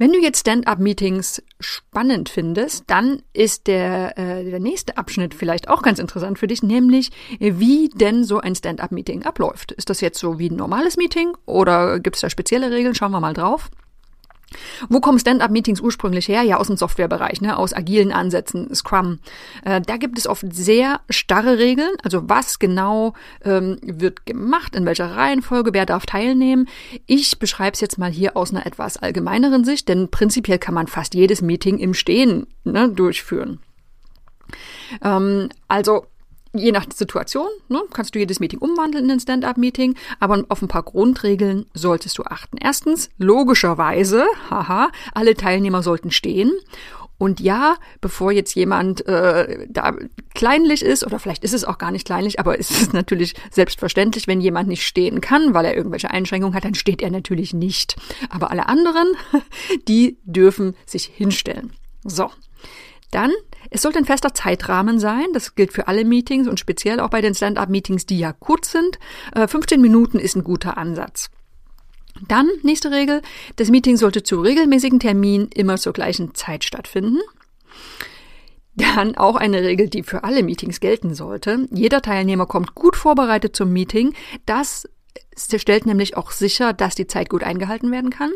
Wenn 0.00 0.14
du 0.14 0.18
jetzt 0.18 0.40
Stand-up-Meetings 0.40 1.42
spannend 1.60 2.30
findest, 2.30 2.84
dann 2.86 3.20
ist 3.34 3.66
der, 3.66 4.16
äh, 4.16 4.42
der 4.44 4.58
nächste 4.58 4.96
Abschnitt 4.96 5.34
vielleicht 5.34 5.68
auch 5.68 5.82
ganz 5.82 5.98
interessant 5.98 6.38
für 6.38 6.46
dich, 6.46 6.62
nämlich 6.62 7.10
wie 7.38 7.90
denn 7.90 8.24
so 8.24 8.40
ein 8.40 8.54
Stand-up-Meeting 8.54 9.24
abläuft. 9.24 9.72
Ist 9.72 9.90
das 9.90 10.00
jetzt 10.00 10.18
so 10.18 10.38
wie 10.38 10.48
ein 10.48 10.56
normales 10.56 10.96
Meeting 10.96 11.36
oder 11.44 12.00
gibt 12.00 12.16
es 12.16 12.22
da 12.22 12.30
spezielle 12.30 12.70
Regeln? 12.70 12.94
Schauen 12.94 13.12
wir 13.12 13.20
mal 13.20 13.34
drauf. 13.34 13.68
Wo 14.88 15.00
kommen 15.00 15.18
Stand-up-Meetings 15.18 15.80
ursprünglich 15.80 16.28
her? 16.28 16.42
Ja, 16.42 16.56
aus 16.56 16.66
dem 16.66 16.76
Softwarebereich, 16.76 17.40
ne, 17.40 17.56
aus 17.56 17.72
agilen 17.72 18.12
Ansätzen, 18.12 18.74
Scrum. 18.74 19.20
Äh, 19.64 19.80
da 19.80 19.96
gibt 19.96 20.18
es 20.18 20.26
oft 20.26 20.44
sehr 20.52 21.00
starre 21.08 21.58
Regeln, 21.58 21.92
also 22.02 22.28
was 22.28 22.58
genau 22.58 23.14
ähm, 23.44 23.78
wird 23.82 24.26
gemacht, 24.26 24.74
in 24.74 24.86
welcher 24.86 25.16
Reihenfolge, 25.16 25.72
wer 25.72 25.86
darf 25.86 26.06
teilnehmen. 26.06 26.68
Ich 27.06 27.38
beschreibe 27.38 27.74
es 27.74 27.80
jetzt 27.80 27.98
mal 27.98 28.10
hier 28.10 28.36
aus 28.36 28.52
einer 28.52 28.66
etwas 28.66 28.96
allgemeineren 28.96 29.64
Sicht, 29.64 29.88
denn 29.88 30.10
prinzipiell 30.10 30.58
kann 30.58 30.74
man 30.74 30.86
fast 30.86 31.14
jedes 31.14 31.42
Meeting 31.42 31.78
im 31.78 31.94
Stehen 31.94 32.46
ne, 32.64 32.88
durchführen. 32.88 33.60
Ähm, 35.02 35.48
also 35.68 36.06
je 36.52 36.72
nach 36.72 36.86
Situation 36.92 37.48
ne, 37.68 37.80
kannst 37.92 38.14
du 38.14 38.18
jedes 38.18 38.40
Meeting 38.40 38.58
umwandeln 38.58 39.04
in 39.04 39.10
ein 39.12 39.20
Stand-up-Meeting, 39.20 39.94
aber 40.18 40.44
auf 40.48 40.62
ein 40.62 40.68
paar 40.68 40.82
Grundregeln 40.82 41.66
solltest 41.74 42.18
du 42.18 42.24
achten. 42.24 42.56
Erstens, 42.58 43.10
logischerweise, 43.18 44.24
haha, 44.50 44.90
alle 45.14 45.34
Teilnehmer 45.34 45.82
sollten 45.82 46.10
stehen. 46.10 46.52
Und 47.18 47.38
ja, 47.38 47.76
bevor 48.00 48.32
jetzt 48.32 48.54
jemand 48.54 49.06
äh, 49.06 49.66
da 49.68 49.94
kleinlich 50.34 50.82
ist, 50.82 51.04
oder 51.04 51.18
vielleicht 51.18 51.44
ist 51.44 51.52
es 51.52 51.64
auch 51.64 51.76
gar 51.76 51.90
nicht 51.90 52.06
kleinlich, 52.06 52.40
aber 52.40 52.58
es 52.58 52.70
ist 52.70 52.94
natürlich 52.94 53.34
selbstverständlich, 53.50 54.26
wenn 54.26 54.40
jemand 54.40 54.70
nicht 54.70 54.86
stehen 54.86 55.20
kann, 55.20 55.52
weil 55.52 55.66
er 55.66 55.76
irgendwelche 55.76 56.10
Einschränkungen 56.10 56.54
hat, 56.54 56.64
dann 56.64 56.74
steht 56.74 57.02
er 57.02 57.10
natürlich 57.10 57.52
nicht. 57.52 57.96
Aber 58.30 58.50
alle 58.50 58.68
anderen, 58.70 59.06
die 59.88 60.16
dürfen 60.24 60.74
sich 60.86 61.04
hinstellen. 61.04 61.74
So, 62.04 62.30
dann, 63.10 63.32
es 63.70 63.82
sollte 63.82 63.98
ein 63.98 64.04
fester 64.04 64.34
Zeitrahmen 64.34 64.98
sein. 64.98 65.26
Das 65.32 65.54
gilt 65.54 65.72
für 65.72 65.88
alle 65.88 66.04
Meetings 66.04 66.48
und 66.48 66.60
speziell 66.60 67.00
auch 67.00 67.10
bei 67.10 67.20
den 67.20 67.34
Stand-up-Meetings, 67.34 68.06
die 68.06 68.18
ja 68.18 68.32
kurz 68.32 68.72
sind. 68.72 68.98
15 69.34 69.78
äh, 69.78 69.82
Minuten 69.82 70.18
ist 70.18 70.36
ein 70.36 70.44
guter 70.44 70.78
Ansatz. 70.78 71.30
Dann, 72.28 72.48
nächste 72.62 72.90
Regel, 72.90 73.22
das 73.56 73.70
Meeting 73.70 73.96
sollte 73.96 74.22
zu 74.22 74.40
regelmäßigen 74.40 75.00
Terminen 75.00 75.48
immer 75.54 75.76
zur 75.76 75.92
gleichen 75.92 76.34
Zeit 76.34 76.64
stattfinden. 76.64 77.18
Dann 78.74 79.16
auch 79.16 79.36
eine 79.36 79.62
Regel, 79.62 79.88
die 79.88 80.02
für 80.02 80.24
alle 80.24 80.42
Meetings 80.42 80.80
gelten 80.80 81.14
sollte. 81.14 81.68
Jeder 81.70 82.02
Teilnehmer 82.02 82.46
kommt 82.46 82.74
gut 82.74 82.96
vorbereitet 82.96 83.54
zum 83.56 83.72
Meeting. 83.72 84.14
Das 84.46 84.88
stellt 85.36 85.86
nämlich 85.86 86.16
auch 86.16 86.30
sicher, 86.30 86.72
dass 86.72 86.94
die 86.94 87.06
Zeit 87.06 87.30
gut 87.30 87.42
eingehalten 87.42 87.90
werden 87.90 88.10
kann. 88.10 88.32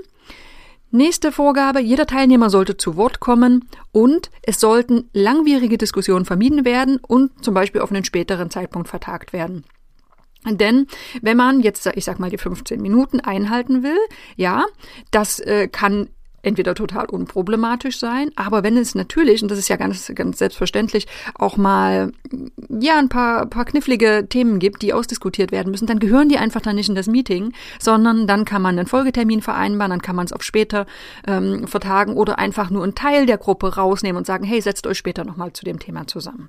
Nächste 0.95 1.33
Vorgabe, 1.33 1.81
jeder 1.81 2.07
Teilnehmer 2.07 2.51
sollte 2.51 2.77
zu 2.77 2.97
Wort 2.97 3.19
kommen 3.19 3.69
und 3.91 4.31
es 4.43 4.61
sollten 4.61 5.11
langwierige 5.13 5.77
Diskussionen 5.77 6.25
vermieden 6.25 6.65
werden 6.65 6.99
und 6.99 7.45
zum 7.45 7.53
Beispiel 7.53 7.81
auf 7.81 7.91
einen 7.91 8.05
späteren 8.05 8.49
Zeitpunkt 8.49 8.87
vertagt 8.87 9.33
werden. 9.33 9.65
Denn 10.49 10.87
wenn 11.21 11.37
man 11.37 11.59
jetzt, 11.63 11.85
ich 11.97 12.05
sag 12.05 12.21
mal, 12.21 12.31
die 12.31 12.39
15 12.39 12.81
Minuten 12.81 13.19
einhalten 13.19 13.83
will, 13.83 13.99
ja, 14.37 14.67
das 15.11 15.41
äh, 15.41 15.67
kann 15.67 16.11
entweder 16.45 16.75
total 16.75 17.07
unproblematisch 17.07 17.99
sein, 17.99 18.31
aber 18.37 18.63
wenn 18.63 18.77
es 18.77 18.95
natürlich, 18.95 19.43
und 19.43 19.51
das 19.51 19.59
ist 19.59 19.69
ja 19.69 19.77
ganz, 19.77 20.11
ganz 20.15 20.39
selbstverständlich, 20.39 21.07
auch 21.35 21.57
mal, 21.57 22.13
ja, 22.69 22.99
ein 22.99 23.09
paar, 23.09 23.47
paar 23.47 23.65
knifflige 23.65 24.27
Themen 24.29 24.59
gibt, 24.59 24.83
die 24.83 24.93
ausdiskutiert 24.93 25.53
werden 25.53 25.71
müssen, 25.71 25.87
dann 25.87 25.99
gehören 25.99 26.29
die 26.29 26.39
einfach 26.39 26.61
dann 26.61 26.77
nicht 26.77 26.89
in 26.89 26.95
das 26.95 27.07
Meeting, 27.07 27.53
sondern 27.79 28.27
dann 28.27 28.45
kann 28.45 28.63
man 28.63 28.79
einen 28.79 28.87
Folgetermin 28.87 29.43
vereinbaren, 29.43 29.91
dann 29.91 30.03
kann 30.03 30.17
man 30.17 30.27
es 30.27 30.33
auf 30.33 30.43
später 30.43 30.87
ähm, 31.27 31.67
vertagen 31.67 32.15
oder 32.15 32.39
einfach 32.39 32.71
nur 32.71 32.83
einen 32.83 32.95
Teil 32.95 33.27
der 33.27 33.39
Gruppe 33.39 33.75
rausnehmen 33.75 34.19
und 34.19 34.27
sagen, 34.27 34.45
hey, 34.45 34.61
setzt 34.61 34.87
euch 34.87 34.99
später 34.99 35.25
nochmal 35.25 35.53
zu 35.53 35.65
dem 35.65 35.79
Thema 35.79 36.07
zusammen. 36.07 36.49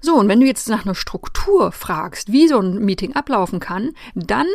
So, 0.00 0.14
und 0.14 0.28
wenn 0.28 0.40
du 0.40 0.46
jetzt 0.46 0.68
nach 0.68 0.84
einer 0.84 0.94
Struktur 0.94 1.72
fragst, 1.72 2.32
wie 2.32 2.48
so 2.48 2.60
ein 2.60 2.84
Meeting 2.84 3.14
ablaufen 3.14 3.60
kann, 3.60 3.92
dann 4.14 4.46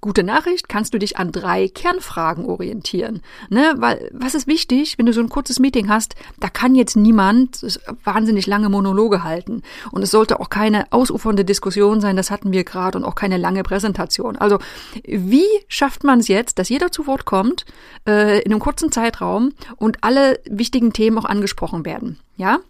Gute 0.00 0.22
Nachricht, 0.22 0.68
kannst 0.70 0.94
du 0.94 0.98
dich 0.98 1.18
an 1.18 1.30
drei 1.30 1.68
Kernfragen 1.68 2.46
orientieren. 2.46 3.20
Ne? 3.50 3.74
Weil, 3.76 4.10
was 4.14 4.34
ist 4.34 4.46
wichtig, 4.46 4.96
wenn 4.96 5.04
du 5.04 5.12
so 5.12 5.20
ein 5.20 5.28
kurzes 5.28 5.58
Meeting 5.58 5.90
hast, 5.90 6.14
da 6.38 6.48
kann 6.48 6.74
jetzt 6.74 6.96
niemand 6.96 7.78
wahnsinnig 8.04 8.46
lange 8.46 8.70
Monologe 8.70 9.24
halten. 9.24 9.62
Und 9.90 10.02
es 10.02 10.10
sollte 10.10 10.40
auch 10.40 10.48
keine 10.48 10.90
ausufernde 10.90 11.44
Diskussion 11.44 12.00
sein, 12.00 12.16
das 12.16 12.30
hatten 12.30 12.50
wir 12.50 12.64
gerade, 12.64 12.96
und 12.96 13.04
auch 13.04 13.14
keine 13.14 13.36
lange 13.36 13.62
Präsentation. 13.62 14.36
Also, 14.36 14.58
wie 15.04 15.48
schafft 15.68 16.02
man 16.02 16.20
es 16.20 16.28
jetzt, 16.28 16.58
dass 16.58 16.70
jeder 16.70 16.90
zu 16.90 17.06
Wort 17.06 17.26
kommt, 17.26 17.66
äh, 18.08 18.40
in 18.40 18.52
einem 18.52 18.60
kurzen 18.60 18.90
Zeitraum 18.90 19.52
und 19.76 20.02
alle 20.02 20.40
wichtigen 20.48 20.94
Themen 20.94 21.18
auch 21.18 21.26
angesprochen 21.26 21.84
werden? 21.84 22.18
Ja? 22.36 22.60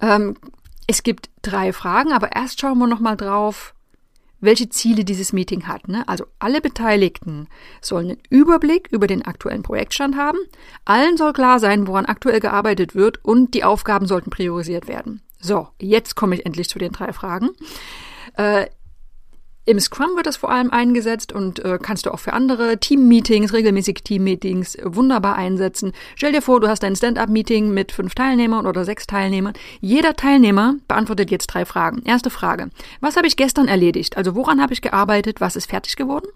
Ähm, 0.00 0.36
es 0.86 1.02
gibt 1.02 1.28
drei 1.42 1.74
Fragen, 1.74 2.12
aber 2.12 2.34
erst 2.34 2.60
schauen 2.60 2.78
wir 2.78 2.86
nochmal 2.86 3.18
drauf, 3.18 3.74
welche 4.40 4.68
Ziele 4.68 5.04
dieses 5.04 5.32
Meeting 5.32 5.66
hat. 5.66 5.88
Ne? 5.88 6.06
Also 6.08 6.26
alle 6.38 6.60
Beteiligten 6.60 7.48
sollen 7.80 8.10
einen 8.10 8.22
Überblick 8.30 8.88
über 8.90 9.06
den 9.06 9.24
aktuellen 9.24 9.62
Projektstand 9.62 10.16
haben. 10.16 10.38
Allen 10.84 11.16
soll 11.16 11.32
klar 11.32 11.58
sein, 11.58 11.86
woran 11.86 12.06
aktuell 12.06 12.40
gearbeitet 12.40 12.94
wird 12.94 13.24
und 13.24 13.54
die 13.54 13.64
Aufgaben 13.64 14.06
sollten 14.06 14.30
priorisiert 14.30 14.88
werden. 14.88 15.22
So, 15.40 15.68
jetzt 15.80 16.16
komme 16.16 16.34
ich 16.34 16.46
endlich 16.46 16.68
zu 16.68 16.78
den 16.78 16.92
drei 16.92 17.12
Fragen. 17.12 17.50
Äh, 18.36 18.66
im 19.68 19.78
Scrum 19.80 20.16
wird 20.16 20.26
das 20.26 20.38
vor 20.38 20.50
allem 20.50 20.70
eingesetzt 20.70 21.30
und 21.30 21.62
äh, 21.62 21.78
kannst 21.80 22.06
du 22.06 22.10
auch 22.10 22.18
für 22.18 22.32
andere 22.32 22.78
Team-Meetings, 22.78 23.52
regelmäßige 23.52 24.02
Team-Meetings 24.02 24.76
äh, 24.76 24.82
wunderbar 24.86 25.36
einsetzen. 25.36 25.92
Stell 26.16 26.32
dir 26.32 26.40
vor, 26.40 26.60
du 26.60 26.68
hast 26.68 26.82
ein 26.84 26.96
Stand-up-Meeting 26.96 27.68
mit 27.68 27.92
fünf 27.92 28.14
Teilnehmern 28.14 28.66
oder 28.66 28.86
sechs 28.86 29.06
Teilnehmern. 29.06 29.52
Jeder 29.80 30.16
Teilnehmer 30.16 30.76
beantwortet 30.88 31.30
jetzt 31.30 31.48
drei 31.48 31.66
Fragen. 31.66 32.02
Erste 32.06 32.30
Frage. 32.30 32.70
Was 33.02 33.16
habe 33.16 33.26
ich 33.26 33.36
gestern 33.36 33.68
erledigt? 33.68 34.16
Also 34.16 34.34
woran 34.34 34.62
habe 34.62 34.72
ich 34.72 34.80
gearbeitet? 34.80 35.42
Was 35.42 35.54
ist 35.54 35.68
fertig 35.68 35.96
geworden? 35.96 36.28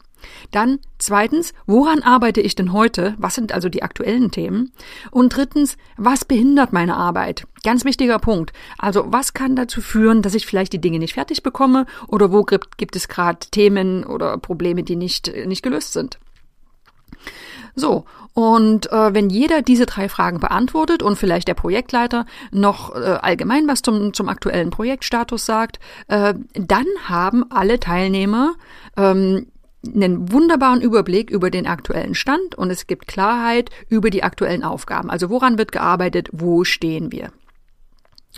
Dann 0.51 0.79
zweitens, 0.99 1.55
woran 1.67 2.03
arbeite 2.03 2.41
ich 2.41 2.55
denn 2.55 2.73
heute? 2.73 3.15
Was 3.19 3.35
sind 3.35 3.53
also 3.53 3.69
die 3.69 3.83
aktuellen 3.83 4.31
Themen? 4.31 4.73
Und 5.11 5.37
drittens, 5.37 5.77
was 5.97 6.25
behindert 6.25 6.73
meine 6.73 6.97
Arbeit? 6.97 7.47
Ganz 7.65 7.85
wichtiger 7.85 8.19
Punkt. 8.19 8.53
Also 8.79 9.05
was 9.09 9.35
kann 9.35 9.57
dazu 9.57 9.81
führen, 9.81 10.23
dass 10.23 10.35
ich 10.35 10.47
vielleicht 10.47 10.73
die 10.73 10.81
Dinge 10.81 10.99
nicht 10.99 11.15
fertig 11.15 11.43
bekomme 11.43 11.87
oder 12.09 12.33
wo 12.33 12.43
gibt, 12.43 12.79
gibt 12.79 12.97
es 12.97 13.09
gerade 13.09 13.39
Themen 13.51 14.05
oder 14.05 14.39
Probleme, 14.39 14.83
die 14.83 14.97
nicht, 14.97 15.33
nicht 15.47 15.63
gelöst 15.63 15.93
sind? 15.93 16.19
So, 17.75 18.05
und 18.35 18.91
äh, 18.93 19.15
wenn 19.15 19.31
jeder 19.31 19.63
diese 19.63 19.87
drei 19.87 20.09
Fragen 20.09 20.41
beantwortet 20.41 21.03
und 21.03 21.17
vielleicht 21.17 21.49
der 21.49 21.55
Projektleiter 21.55 22.27
noch 22.51 22.95
äh, 22.95 22.99
allgemein 22.99 23.69
was 23.69 23.83
zum, 23.83 24.15
zum 24.15 24.29
aktuellen 24.29 24.71
Projektstatus 24.71 25.45
sagt, 25.45 25.79
äh, 26.09 26.35
dann 26.55 26.87
haben 27.05 27.51
alle 27.51 27.79
Teilnehmer 27.79 28.55
ähm, 28.97 29.47
einen 29.87 30.33
wunderbaren 30.33 30.81
Überblick 30.81 31.31
über 31.31 31.51
den 31.51 31.67
aktuellen 31.67 32.15
Stand 32.15 32.55
und 32.55 32.71
es 32.71 32.87
gibt 32.87 33.09
Klarheit 33.09 33.71
über 33.89 34.11
die 34.11 34.23
aktuellen 34.23 34.63
Aufgaben. 34.63 35.11
Also 35.11 35.31
woran 35.31 35.59
wird 35.59 35.73
gearbeitet, 35.73 36.29
wo 36.33 36.65
stehen 36.65 37.11
wir? 37.11 37.33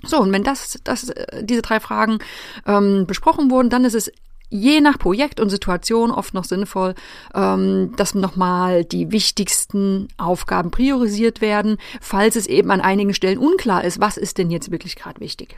So, 0.02 0.20
und 0.20 0.32
wenn 0.32 0.42
das, 0.42 0.78
das, 0.84 1.10
äh, 1.10 1.44
diese 1.44 1.62
drei 1.62 1.80
Fragen 1.80 2.18
ähm, 2.66 3.06
besprochen 3.06 3.50
wurden, 3.50 3.70
dann 3.70 3.84
ist 3.84 3.94
es 3.94 4.10
je 4.50 4.80
nach 4.80 4.98
Projekt 4.98 5.40
und 5.40 5.50
Situation 5.50 6.10
oft 6.10 6.34
noch 6.34 6.44
sinnvoll, 6.44 6.94
ähm, 7.34 7.94
dass 7.96 8.14
nochmal 8.14 8.84
die 8.84 9.10
wichtigsten 9.10 10.08
Aufgaben 10.16 10.70
priorisiert 10.70 11.40
werden, 11.40 11.78
falls 12.00 12.36
es 12.36 12.46
eben 12.46 12.70
an 12.70 12.80
einigen 12.80 13.14
Stellen 13.14 13.38
unklar 13.38 13.84
ist, 13.84 14.00
was 14.00 14.16
ist 14.16 14.38
denn 14.38 14.50
jetzt 14.50 14.70
wirklich 14.70 14.96
gerade 14.96 15.20
wichtig. 15.20 15.56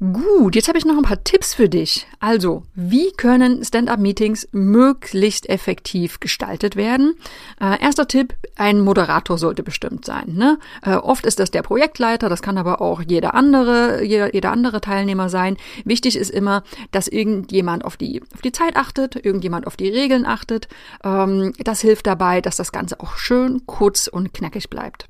Gut, 0.00 0.54
jetzt 0.54 0.68
habe 0.68 0.78
ich 0.78 0.84
noch 0.84 0.96
ein 0.96 1.02
paar 1.02 1.24
Tipps 1.24 1.54
für 1.54 1.68
dich. 1.68 2.06
Also, 2.20 2.62
wie 2.76 3.10
können 3.10 3.64
Stand-up-Meetings 3.64 4.46
möglichst 4.52 5.48
effektiv 5.48 6.20
gestaltet 6.20 6.76
werden? 6.76 7.16
Äh, 7.60 7.82
erster 7.82 8.06
Tipp, 8.06 8.34
ein 8.54 8.80
Moderator 8.80 9.38
sollte 9.38 9.64
bestimmt 9.64 10.04
sein. 10.04 10.34
Ne? 10.34 10.60
Äh, 10.82 10.94
oft 10.94 11.26
ist 11.26 11.40
das 11.40 11.50
der 11.50 11.62
Projektleiter, 11.62 12.28
das 12.28 12.42
kann 12.42 12.58
aber 12.58 12.80
auch 12.80 13.02
jeder 13.02 13.34
andere, 13.34 14.04
jeder, 14.04 14.32
jeder 14.32 14.52
andere 14.52 14.80
Teilnehmer 14.80 15.28
sein. 15.28 15.56
Wichtig 15.84 16.14
ist 16.14 16.30
immer, 16.30 16.62
dass 16.92 17.08
irgendjemand 17.08 17.84
auf 17.84 17.96
die, 17.96 18.22
auf 18.32 18.40
die 18.40 18.52
Zeit 18.52 18.76
achtet, 18.76 19.16
irgendjemand 19.16 19.66
auf 19.66 19.76
die 19.76 19.88
Regeln 19.88 20.26
achtet. 20.26 20.68
Ähm, 21.02 21.54
das 21.58 21.80
hilft 21.80 22.06
dabei, 22.06 22.40
dass 22.40 22.54
das 22.54 22.70
Ganze 22.70 23.00
auch 23.00 23.16
schön 23.16 23.66
kurz 23.66 24.06
und 24.06 24.32
knackig 24.32 24.70
bleibt. 24.70 25.08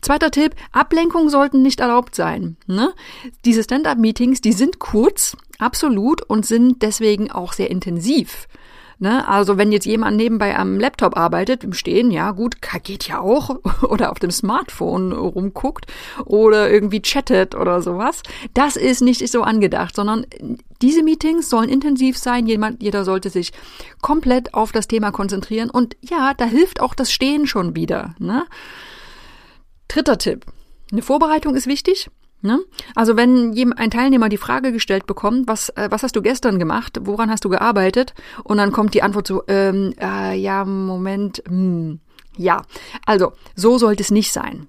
Zweiter 0.00 0.30
Tipp, 0.30 0.54
Ablenkungen 0.72 1.30
sollten 1.30 1.62
nicht 1.62 1.80
erlaubt 1.80 2.14
sein. 2.14 2.56
Ne? 2.66 2.92
Diese 3.44 3.62
Stand-up-Meetings, 3.62 4.40
die 4.40 4.52
sind 4.52 4.78
kurz, 4.78 5.36
absolut, 5.58 6.22
und 6.22 6.46
sind 6.46 6.82
deswegen 6.82 7.30
auch 7.30 7.52
sehr 7.52 7.70
intensiv. 7.70 8.48
Ne? 8.98 9.26
Also 9.28 9.58
wenn 9.58 9.72
jetzt 9.72 9.86
jemand 9.86 10.16
nebenbei 10.16 10.56
am 10.56 10.78
Laptop 10.78 11.16
arbeitet, 11.16 11.64
im 11.64 11.72
Stehen, 11.72 12.10
ja 12.10 12.30
gut, 12.30 12.56
geht 12.82 13.08
ja 13.08 13.20
auch, 13.20 13.56
oder 13.82 14.10
auf 14.10 14.18
dem 14.18 14.30
Smartphone 14.30 15.12
rumguckt 15.12 15.86
oder 16.24 16.70
irgendwie 16.70 17.02
chattet 17.02 17.54
oder 17.54 17.82
sowas, 17.82 18.22
das 18.54 18.76
ist 18.76 19.02
nicht 19.02 19.26
so 19.28 19.42
angedacht, 19.42 19.96
sondern 19.96 20.26
diese 20.80 21.02
Meetings 21.02 21.50
sollen 21.50 21.68
intensiv 21.68 22.18
sein, 22.18 22.46
jemand, 22.46 22.82
jeder 22.82 23.04
sollte 23.04 23.30
sich 23.30 23.52
komplett 24.00 24.54
auf 24.54 24.72
das 24.72 24.88
Thema 24.88 25.10
konzentrieren 25.10 25.70
und 25.70 25.96
ja, 26.00 26.34
da 26.34 26.44
hilft 26.44 26.80
auch 26.80 26.94
das 26.94 27.12
Stehen 27.12 27.46
schon 27.46 27.74
wieder. 27.74 28.14
Ne? 28.18 28.46
Dritter 29.88 30.18
Tipp. 30.18 30.46
Eine 30.92 31.02
Vorbereitung 31.02 31.54
ist 31.54 31.66
wichtig. 31.66 32.10
Ne? 32.44 32.60
Also 32.94 33.16
wenn 33.16 33.72
ein 33.78 33.90
Teilnehmer 33.90 34.28
die 34.28 34.36
Frage 34.36 34.70
gestellt 34.70 35.06
bekommt, 35.06 35.48
was, 35.48 35.70
äh, 35.70 35.88
was 35.90 36.02
hast 36.02 36.14
du 36.14 36.20
gestern 36.20 36.58
gemacht, 36.58 36.98
woran 37.00 37.30
hast 37.30 37.44
du 37.46 37.48
gearbeitet? 37.48 38.12
Und 38.42 38.58
dann 38.58 38.70
kommt 38.70 38.92
die 38.92 39.02
Antwort 39.02 39.26
so, 39.26 39.44
ähm, 39.48 39.94
äh, 39.98 40.36
ja, 40.36 40.66
Moment, 40.66 41.42
hm, 41.48 42.00
ja. 42.36 42.60
Also 43.06 43.32
so 43.56 43.78
sollte 43.78 44.02
es 44.02 44.10
nicht 44.10 44.30
sein. 44.30 44.68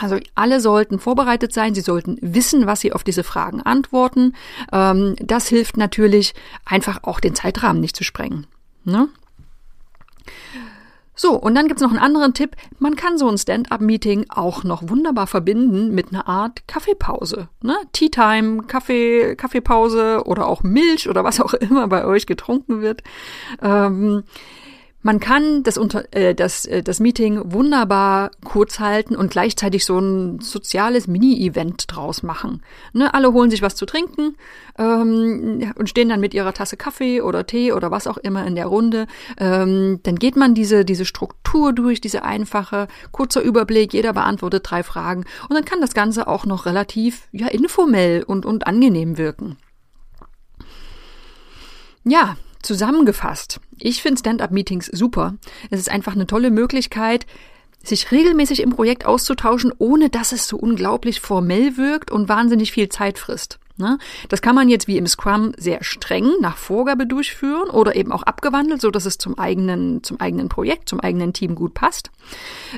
Also 0.00 0.18
alle 0.34 0.60
sollten 0.60 0.98
vorbereitet 0.98 1.52
sein, 1.52 1.74
sie 1.74 1.82
sollten 1.82 2.18
wissen, 2.22 2.66
was 2.66 2.80
sie 2.80 2.92
auf 2.92 3.04
diese 3.04 3.24
Fragen 3.24 3.60
antworten. 3.60 4.34
Ähm, 4.72 5.16
das 5.18 5.48
hilft 5.48 5.76
natürlich, 5.76 6.34
einfach 6.64 7.00
auch 7.02 7.20
den 7.20 7.34
Zeitrahmen 7.34 7.80
nicht 7.80 7.96
zu 7.96 8.04
sprengen. 8.04 8.46
Ne? 8.84 9.08
So, 11.16 11.34
und 11.34 11.54
dann 11.54 11.66
gibt's 11.66 11.82
noch 11.82 11.90
einen 11.90 11.98
anderen 11.98 12.34
Tipp. 12.34 12.54
Man 12.78 12.94
kann 12.94 13.16
so 13.16 13.26
ein 13.28 13.38
Stand-up-Meeting 13.38 14.26
auch 14.28 14.64
noch 14.64 14.88
wunderbar 14.88 15.26
verbinden 15.26 15.94
mit 15.94 16.12
einer 16.12 16.28
Art 16.28 16.68
Kaffeepause. 16.68 17.48
Ne? 17.62 17.74
Tea 17.92 18.10
Time, 18.10 18.64
Kaffee, 18.64 19.34
Kaffeepause 19.34 20.22
oder 20.26 20.46
auch 20.46 20.62
Milch 20.62 21.08
oder 21.08 21.24
was 21.24 21.40
auch 21.40 21.54
immer 21.54 21.88
bei 21.88 22.04
euch 22.04 22.26
getrunken 22.26 22.82
wird. 22.82 23.02
Ähm, 23.62 24.24
man 25.06 25.20
kann 25.20 25.62
das, 25.62 25.78
unter, 25.78 26.12
äh, 26.12 26.34
das, 26.34 26.64
äh, 26.64 26.82
das 26.82 26.98
Meeting 26.98 27.52
wunderbar 27.52 28.32
kurz 28.42 28.80
halten 28.80 29.14
und 29.14 29.30
gleichzeitig 29.30 29.84
so 29.84 30.00
ein 30.00 30.40
soziales 30.40 31.06
Mini-Event 31.06 31.84
draus 31.86 32.24
machen. 32.24 32.60
Ne, 32.92 33.14
alle 33.14 33.32
holen 33.32 33.48
sich 33.48 33.62
was 33.62 33.76
zu 33.76 33.86
trinken 33.86 34.34
ähm, 34.76 35.72
und 35.76 35.88
stehen 35.88 36.08
dann 36.08 36.18
mit 36.18 36.34
ihrer 36.34 36.52
Tasse 36.52 36.76
Kaffee 36.76 37.20
oder 37.20 37.46
Tee 37.46 37.70
oder 37.70 37.92
was 37.92 38.08
auch 38.08 38.18
immer 38.18 38.44
in 38.48 38.56
der 38.56 38.66
Runde. 38.66 39.06
Ähm, 39.38 40.00
dann 40.02 40.16
geht 40.16 40.34
man 40.34 40.54
diese, 40.54 40.84
diese 40.84 41.04
Struktur 41.04 41.72
durch, 41.72 42.00
diese 42.00 42.24
einfache, 42.24 42.88
kurzer 43.12 43.42
Überblick, 43.42 43.94
jeder 43.94 44.12
beantwortet 44.12 44.68
drei 44.68 44.82
Fragen 44.82 45.24
und 45.48 45.54
dann 45.54 45.64
kann 45.64 45.80
das 45.80 45.94
Ganze 45.94 46.26
auch 46.26 46.46
noch 46.46 46.66
relativ 46.66 47.28
ja, 47.30 47.46
informell 47.46 48.24
und, 48.24 48.44
und 48.44 48.66
angenehm 48.66 49.18
wirken. 49.18 49.56
Ja, 52.02 52.36
zusammengefasst. 52.66 53.60
Ich 53.78 54.02
finde 54.02 54.18
Stand-up-Meetings 54.18 54.86
super. 54.86 55.34
Es 55.70 55.80
ist 55.80 55.90
einfach 55.90 56.14
eine 56.14 56.26
tolle 56.26 56.50
Möglichkeit, 56.50 57.26
sich 57.82 58.10
regelmäßig 58.10 58.60
im 58.62 58.70
Projekt 58.70 59.06
auszutauschen, 59.06 59.72
ohne 59.78 60.10
dass 60.10 60.32
es 60.32 60.48
so 60.48 60.56
unglaublich 60.56 61.20
formell 61.20 61.76
wirkt 61.76 62.10
und 62.10 62.28
wahnsinnig 62.28 62.72
viel 62.72 62.88
Zeit 62.88 63.18
frisst. 63.18 63.58
Ne? 63.78 63.98
Das 64.30 64.40
kann 64.40 64.54
man 64.54 64.70
jetzt 64.70 64.88
wie 64.88 64.96
im 64.96 65.06
Scrum 65.06 65.52
sehr 65.58 65.84
streng 65.84 66.30
nach 66.40 66.56
Vorgabe 66.56 67.06
durchführen 67.06 67.68
oder 67.68 67.94
eben 67.94 68.10
auch 68.10 68.22
abgewandelt, 68.22 68.80
so 68.80 68.90
dass 68.90 69.04
es 69.04 69.18
zum 69.18 69.38
eigenen, 69.38 70.02
zum 70.02 70.18
eigenen 70.18 70.48
Projekt, 70.48 70.88
zum 70.88 71.00
eigenen 71.00 71.34
Team 71.34 71.54
gut 71.54 71.74
passt. 71.74 72.10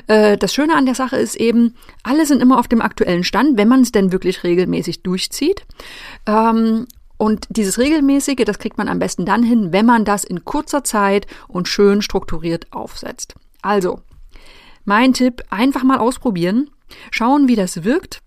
Äh, 0.07 0.37
das 0.37 0.53
Schöne 0.53 0.75
an 0.75 0.85
der 0.85 0.95
Sache 0.95 1.15
ist 1.15 1.35
eben, 1.35 1.75
alle 2.03 2.25
sind 2.25 2.41
immer 2.41 2.59
auf 2.59 2.67
dem 2.67 2.81
aktuellen 2.81 3.23
Stand, 3.23 3.57
wenn 3.57 3.69
man 3.69 3.81
es 3.81 3.93
denn 3.93 4.11
wirklich 4.11 4.43
regelmäßig 4.43 5.01
durchzieht. 5.01 5.65
Und 7.19 7.47
dieses 7.49 7.77
regelmäßige, 7.77 8.45
das 8.45 8.59
kriegt 8.59 8.77
man 8.77 8.87
am 8.87 8.97
besten 8.97 9.25
dann 9.25 9.43
hin, 9.43 9.73
wenn 9.73 9.85
man 9.85 10.05
das 10.05 10.23
in 10.23 10.45
kurzer 10.45 10.85
Zeit 10.85 11.27
und 11.49 11.67
schön 11.67 12.01
strukturiert 12.01 12.71
aufsetzt. 12.71 13.35
Also, 13.61 13.99
mein 14.85 15.11
Tipp, 15.11 15.43
einfach 15.49 15.83
mal 15.83 15.97
ausprobieren, 15.97 16.69
schauen, 17.11 17.49
wie 17.49 17.57
das 17.57 17.83
wirkt 17.83 18.21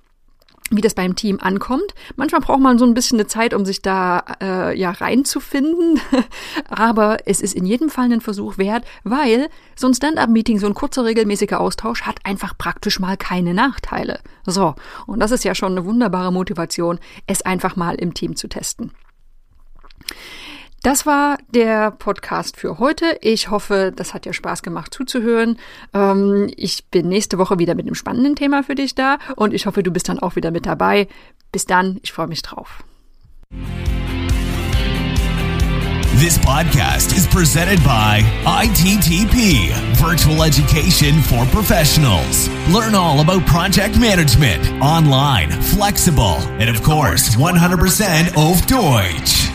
wie 0.77 0.81
das 0.81 0.95
beim 0.95 1.17
Team 1.17 1.39
ankommt. 1.41 1.95
Manchmal 2.17 2.41
braucht 2.41 2.61
man 2.61 2.79
so 2.79 2.85
ein 2.85 2.95
bisschen 2.95 3.19
eine 3.19 3.27
Zeit, 3.27 3.55
um 3.55 3.65
sich 3.65 3.83
da 3.83 4.25
äh, 4.41 4.79
ja 4.79 4.91
reinzufinden, 4.91 6.01
aber 6.69 7.19
es 7.27 7.41
ist 7.41 7.55
in 7.55 7.67
jedem 7.67 7.91
Fall 7.91 8.13
ein 8.13 8.21
Versuch 8.21 8.59
wert, 8.59 8.85
weil 9.05 9.49
so 9.77 9.87
ein 9.87 9.95
Stand-up-Meeting, 9.95 10.59
so 10.59 10.67
ein 10.67 10.75
kurzer 10.75 11.05
regelmäßiger 11.05 11.61
Austausch 11.61 12.03
hat 12.03 12.21
einfach 12.25 12.57
praktisch 12.57 12.99
mal 12.99 13.17
keine 13.17 13.55
Nachteile. 13.55 14.21
So, 14.45 14.75
und 15.07 15.21
das 15.21 15.31
ist 15.31 15.45
ja 15.45 15.55
schon 15.55 15.73
eine 15.73 15.85
wunderbare 15.85 16.33
Motivation, 16.33 16.99
es 17.27 17.43
einfach 17.43 17.77
mal 17.77 17.95
im 17.95 18.15
Team 18.15 18.37
zu 18.37 18.49
testen. 18.49 18.93
Das 20.83 21.07
war 21.07 21.39
der 21.55 21.93
Podcast 21.93 22.57
für 22.57 22.81
heute. 22.81 23.17
Ich 23.21 23.51
hoffe, 23.51 23.93
das 23.95 24.15
hat 24.15 24.25
dir 24.25 24.33
Spaß 24.33 24.63
gemacht 24.63 24.93
zuzuhören. 24.93 25.57
Ähm, 25.95 26.51
ich 26.57 26.87
bin 26.87 27.09
nächste 27.09 27.39
Woche 27.39 27.61
wieder 27.61 27.77
mit 27.77 27.87
einem 27.87 27.95
spannenden 27.95 28.35
Thema 28.35 28.65
für 28.65 28.75
dich 28.75 28.97
da 28.97 29.19
und 29.37 29.55
ich 29.55 29.67
hoffe, 29.67 29.85
du 29.85 29.93
bist 29.93 30.09
dann 30.09 30.19
auch 30.19 30.35
wieder 30.35 30.51
mit 30.51 30.67
dabei. 30.67 31.07
Bis 31.53 31.67
dann, 31.67 32.01
ich 32.03 32.13
freue 32.13 32.27
mich 32.27 32.43
drauf. 32.43 32.83
This 36.19 36.39
podcast 36.39 37.17
is 37.17 37.27
presented 37.29 37.83
by 37.85 38.25
ITTP, 38.45 39.73
Virtual 40.01 40.45
Education 40.45 41.21
for 41.23 41.45
Professionals. 41.47 42.49
Learn 42.73 42.95
all 42.95 43.21
about 43.21 43.45
project 43.47 43.99
management, 43.99 44.63
online, 44.81 45.51
flexible, 45.63 46.39
and 46.59 46.69
of 46.69 46.83
course, 46.83 47.37
100% 47.37 48.37
auf 48.37 48.65
Deutsch. 48.67 49.51